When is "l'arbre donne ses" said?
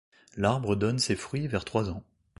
0.35-1.15